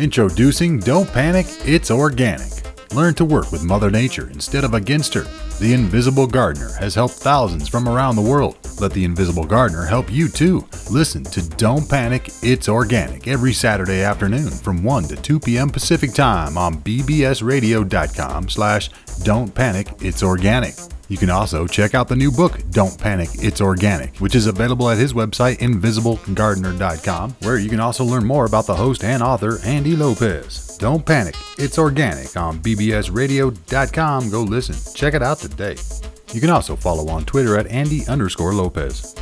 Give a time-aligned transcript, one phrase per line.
[0.00, 2.48] Introducing Don't Panic, It's Organic.
[2.94, 5.26] Learn to work with Mother Nature instead of against her.
[5.58, 8.56] The Invisible Gardener has helped thousands from around the world.
[8.80, 10.66] Let the Invisible Gardener help you too.
[10.90, 15.68] Listen to Don't Panic, It's Organic every Saturday afternoon from 1 to 2 p.m.
[15.68, 18.88] Pacific Time on bbsradio.com slash
[19.22, 20.76] Don't Panic, It's Organic.
[21.10, 24.88] You can also check out the new book, Don't Panic, It's Organic, which is available
[24.88, 29.58] at his website, invisiblegardener.com, where you can also learn more about the host and author,
[29.64, 30.78] Andy Lopez.
[30.78, 34.30] Don't Panic, It's Organic on bbsradio.com.
[34.30, 34.94] Go listen.
[34.94, 35.74] Check it out today.
[36.32, 39.16] You can also follow on Twitter at Andy underscore Lopez.